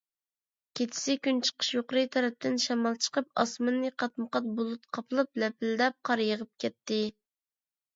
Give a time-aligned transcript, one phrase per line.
[0.77, 7.05] كېچىسى كۈنچىقىش يۇقىرى تەرەپتىن شامال چىقىپ، ئاسماننى قاتمۇقات بۇلۇت قاپلاپ، لەپىلدەپ قار يېغىپ كەتتى.